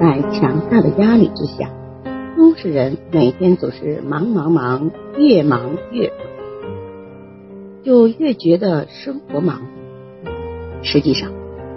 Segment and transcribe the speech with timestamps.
[0.00, 1.70] 在强大的压力之下，
[2.36, 6.16] 都市人每天总是忙忙忙，越忙越忙，
[7.82, 9.62] 就越觉得生活忙。
[10.82, 11.32] 实际上，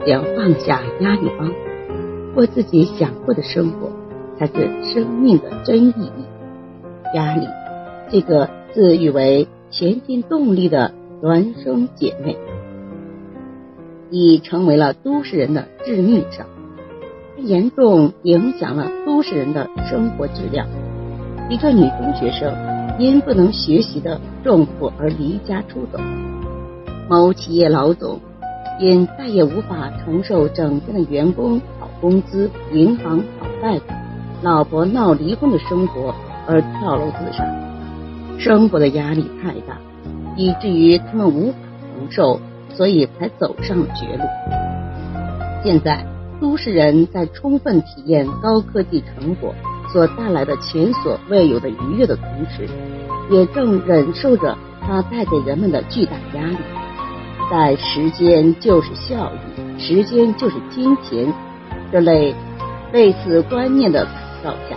[0.05, 1.45] 只要放下压力包，
[2.35, 3.89] 过自己想过的生活，
[4.37, 4.53] 才是
[4.93, 6.25] 生命的真意义。
[7.15, 7.47] 压力，
[8.11, 10.93] 这个自誉为前进动力的
[11.23, 12.37] 孪生姐妹。
[14.11, 16.45] 已成为了都市人的致命伤，
[17.37, 20.67] 严重影响了都市人的生活质量。
[21.49, 22.53] 一个女中学生
[22.99, 25.99] 因不能学习的重负而离家出走；
[27.09, 28.19] 某企业老总
[28.79, 33.99] 因再也无法承受整天的员工讨工资、银行讨贷款、
[34.41, 36.13] 老婆闹离婚的生活
[36.47, 37.45] 而跳楼自杀。
[38.37, 39.77] 生活的压力太大，
[40.35, 41.57] 以至于他们无法
[41.97, 42.39] 承受。
[42.73, 44.23] 所以才走上了绝路。
[45.61, 46.05] 现在，
[46.41, 49.53] 都市人在充分体验高科技成果
[49.93, 52.67] 所带来的前所未有的愉悦的同时，
[53.29, 56.57] 也正忍受着它带给人们的巨大压力。
[57.51, 61.31] 在“时间就是效益，时间就是金钱”
[61.91, 62.33] 这类
[62.91, 64.11] 类似观念的笼
[64.43, 64.75] 罩下，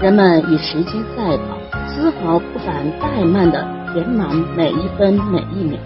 [0.00, 5.78] 人们与时间赛跑，丝毫不敢怠慢的填满每一分每一秒。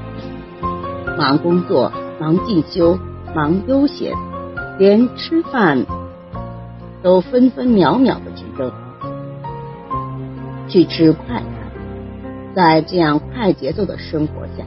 [1.16, 1.90] 忙工作，
[2.20, 2.96] 忙进修，
[3.34, 4.12] 忙悠闲，
[4.78, 5.84] 连吃饭
[7.02, 8.70] 都分分秒秒的去争，
[10.68, 11.44] 去吃快餐。
[12.54, 14.64] 在这样快节奏的生活下，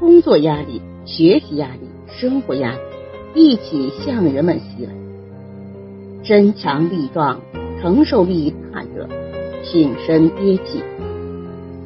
[0.00, 2.78] 工作压力、学习压力、生活压力
[3.34, 4.90] 一起向人们袭来。
[6.24, 7.40] 身强力壮、
[7.80, 9.08] 承受力大者，
[9.62, 10.82] 挺身憋气，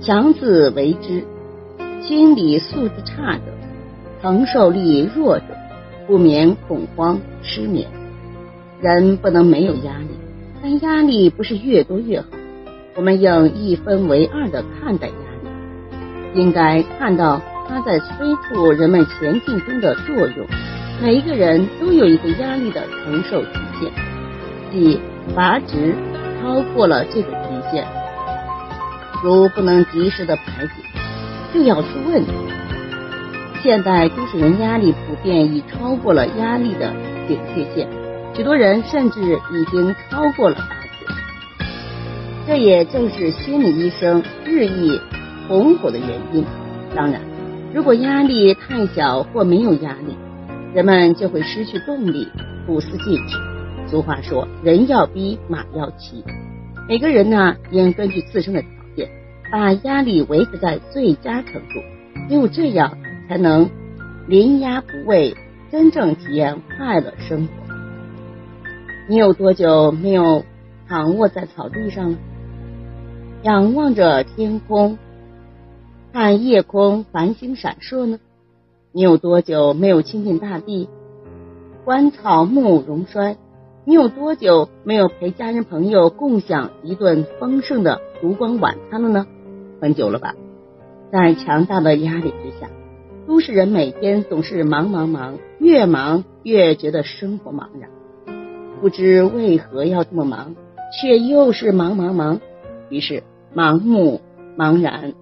[0.01, 1.25] 强自为之。
[2.03, 3.43] 心理素质差者，
[4.23, 5.45] 承受力弱者，
[6.11, 7.87] 不免恐慌失眠。
[8.81, 10.09] 人不能没有压力，
[10.61, 12.27] 但压力不是越多越好。
[12.97, 18.09] 我们应一分为二的看待压力，应该看到它在催
[18.49, 20.45] 促人们前进中的作用。
[21.01, 23.93] 每一个人都有一个压力的承受极限，
[24.73, 25.01] 即
[25.33, 25.95] 阀值
[26.43, 27.87] 超过了这个极限，
[29.23, 30.73] 如不能及时的排解。
[31.55, 32.33] 就要出问题。
[33.63, 36.95] 现代都市人压力普遍已超过了压力的
[37.29, 37.87] 警戒线，
[38.35, 40.65] 许多人甚至已经超过了八
[40.99, 41.15] 九。
[42.47, 44.99] 这也正是心理医生日益
[45.47, 46.45] 红火的原因。
[46.97, 47.21] 当然，
[47.75, 50.17] 如果压力太小或没有压力，
[50.75, 52.29] 人们就会失去动力，
[52.67, 53.37] 不思进取。
[53.89, 56.25] 俗话说：“人要逼，马要骑。”
[56.89, 59.09] 每个人呢，应根据自身的条件。
[59.53, 61.81] 把压力维持在最佳程度，
[62.29, 62.97] 只有这样
[63.31, 63.71] 才能
[64.27, 65.37] 临压不畏，
[65.71, 67.53] 真正体验快乐生活。
[69.09, 70.45] 你有多久没有
[70.89, 72.19] 躺卧在草地上了？
[73.45, 74.99] 仰望着天空，
[76.13, 78.19] 看夜空繁星闪烁呢？
[78.91, 80.89] 你有多久没有亲近大地，
[81.85, 83.37] 观草木荣衰？
[83.85, 89.25] 你有多久没有陪家人朋友共享一顿丰盛的烛光晚餐了呢？
[89.81, 90.35] 很久了吧，
[91.13, 92.69] 在强大的压力之下，
[93.31, 97.89] 都市人每天总是忙忙忙，越忙越觉得生活茫然，
[98.81, 100.57] 不知为何要这么忙，
[101.01, 102.41] 却又是忙忙忙，
[102.89, 103.23] 于是
[103.55, 104.21] 盲目
[104.59, 105.13] 茫然，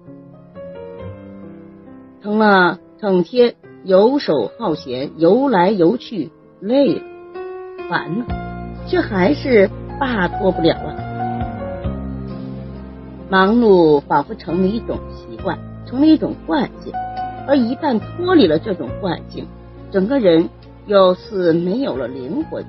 [2.23, 3.53] 成了整天
[3.83, 7.01] 游手好闲，游来游去，累了，
[7.91, 8.25] 烦了，
[8.87, 10.95] 却还是罢脱不了啊。
[13.29, 16.91] 忙碌仿佛成了一种习惯，成了一种惯性，
[17.49, 19.47] 而一旦脱离了这种惯性，
[19.89, 20.49] 整个人
[20.85, 22.63] 又似没有了灵魂，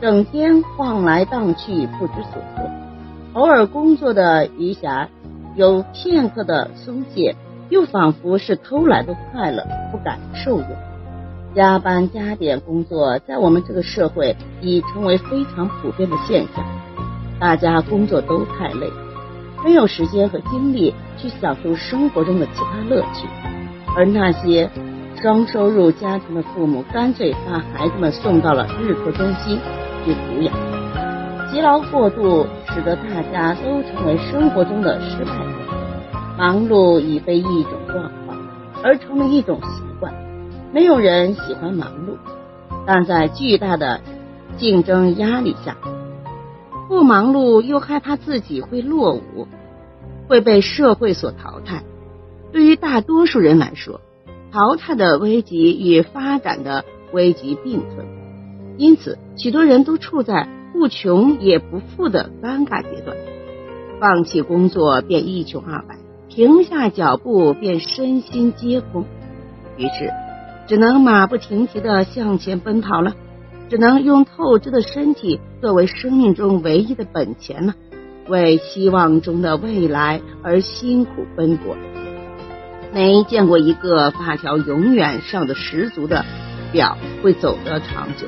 [0.00, 2.70] 整天晃来荡去，不知所措。
[3.34, 5.08] 偶尔工作的余暇，
[5.54, 7.36] 有片刻的松懈，
[7.68, 10.68] 又仿佛是偷来的快乐，不敢受用。
[11.54, 16.64] 加班加点工作，在我们这个社会已成为非常普遍的现象，
[17.38, 18.90] 大家工作都太累。
[19.64, 23.26] 没有时间和精力去享受生活中的其他乐趣，
[23.96, 24.70] 而那些
[25.20, 29.58] 双收入家庭的父母，干脆把孩子们送到了日托中心
[30.04, 30.54] 去抚养。
[31.50, 35.42] 疲劳过度，使得大家都成为生活中的失败者。
[36.38, 38.38] 忙碌已被一种状况，
[38.84, 40.12] 而成为一种习惯。
[40.72, 42.18] 没有人喜欢忙碌，
[42.86, 44.00] 但在巨大的
[44.58, 45.76] 竞争压力下。
[46.88, 49.48] 不忙碌又害怕自己会落伍，
[50.28, 51.82] 会被社会所淘汰。
[52.52, 54.00] 对于大多数人来说，
[54.52, 58.06] 淘汰的危机与发展的危机并存。
[58.78, 63.16] 因此，许多人都处在不穷也不富的尴尬阶段，
[63.98, 65.96] 放弃工作便一穷二白，
[66.28, 69.04] 停下脚步便身心皆空，
[69.76, 70.12] 于是
[70.66, 73.14] 只能马不停蹄的向前奔跑了，
[73.68, 77.74] 只能用透支的身体作为生命中唯一的本钱了，
[78.28, 81.76] 为希望中的未来而辛苦奔波。
[82.92, 86.24] 没见过一个发条永远上的十足的
[86.72, 88.26] 表会走得长久，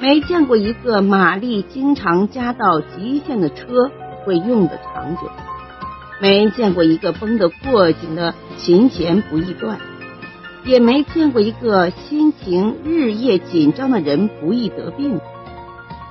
[0.00, 3.90] 没见过一个马力经常加到极限的车
[4.24, 5.22] 会用得长久，
[6.20, 9.78] 没见过一个绷得过紧的琴弦不易断，
[10.64, 15.20] 也没见过一个心情日夜紧张的人不易得病。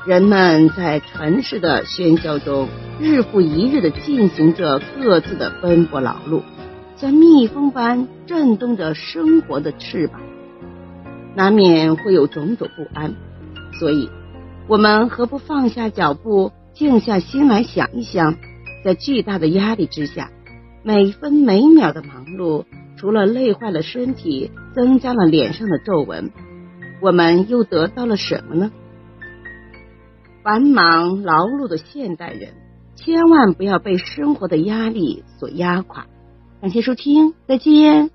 [0.06, 2.68] 人们在城市的喧嚣中，
[3.00, 6.42] 日复一日的进行着各自的奔波劳碌。
[6.98, 10.22] 像蜜蜂般震动着生活的翅膀，
[11.36, 13.16] 难免会有种种不安。
[13.80, 14.10] 所以，
[14.68, 18.36] 我们何不放下脚步，静下心来想一想，
[18.86, 20.30] 在巨大的压力之下，
[20.84, 22.66] 每分每秒的忙碌，
[23.04, 26.32] 除了累坏了身体，增加了脸上的皱纹，
[27.02, 28.72] 我们又得到了什么呢？
[30.42, 32.54] 繁忙劳碌的现代人，
[32.96, 36.06] 千万不要被生活的压力所压垮。
[36.62, 38.10] 感谢收听，再见。